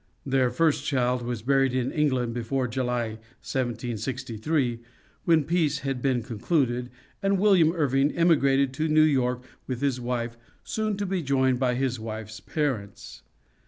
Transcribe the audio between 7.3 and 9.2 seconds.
William Irving emigrated to New